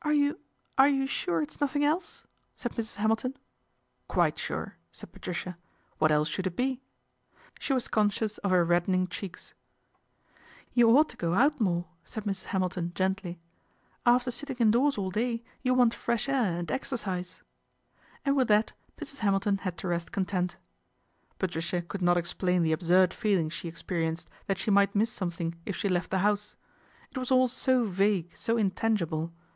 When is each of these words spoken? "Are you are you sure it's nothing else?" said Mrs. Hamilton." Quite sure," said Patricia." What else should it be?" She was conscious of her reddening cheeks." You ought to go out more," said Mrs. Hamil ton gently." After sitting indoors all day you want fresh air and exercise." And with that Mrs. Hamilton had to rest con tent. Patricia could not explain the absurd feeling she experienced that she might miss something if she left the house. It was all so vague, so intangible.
"Are 0.10 0.14
you 0.14 0.38
are 0.78 0.88
you 0.88 1.06
sure 1.06 1.42
it's 1.42 1.60
nothing 1.60 1.84
else?" 1.84 2.26
said 2.56 2.72
Mrs. 2.72 2.94
Hamilton." 2.94 3.36
Quite 4.08 4.38
sure," 4.38 4.76
said 4.90 5.12
Patricia." 5.12 5.58
What 5.98 6.10
else 6.10 6.26
should 6.26 6.46
it 6.46 6.56
be?" 6.56 6.80
She 7.60 7.74
was 7.74 7.86
conscious 7.86 8.38
of 8.38 8.50
her 8.50 8.64
reddening 8.64 9.08
cheeks." 9.08 9.52
You 10.72 10.88
ought 10.96 11.10
to 11.10 11.18
go 11.18 11.34
out 11.34 11.60
more," 11.60 11.84
said 12.06 12.24
Mrs. 12.24 12.44
Hamil 12.46 12.70
ton 12.70 12.92
gently." 12.94 13.40
After 14.16 14.30
sitting 14.30 14.56
indoors 14.56 14.96
all 14.96 15.10
day 15.10 15.44
you 15.60 15.74
want 15.74 15.92
fresh 15.92 16.30
air 16.30 16.56
and 16.56 16.72
exercise." 16.72 17.42
And 18.24 18.34
with 18.34 18.48
that 18.48 18.72
Mrs. 19.02 19.18
Hamilton 19.18 19.58
had 19.58 19.76
to 19.76 19.88
rest 19.88 20.12
con 20.12 20.24
tent. 20.24 20.56
Patricia 21.38 21.82
could 21.82 22.00
not 22.00 22.16
explain 22.16 22.62
the 22.62 22.72
absurd 22.72 23.12
feeling 23.12 23.50
she 23.50 23.68
experienced 23.68 24.30
that 24.46 24.56
she 24.56 24.70
might 24.70 24.94
miss 24.94 25.12
something 25.12 25.60
if 25.66 25.76
she 25.76 25.90
left 25.90 26.10
the 26.10 26.20
house. 26.20 26.56
It 27.10 27.18
was 27.18 27.30
all 27.30 27.48
so 27.48 27.84
vague, 27.84 28.32
so 28.34 28.56
intangible. 28.56 29.34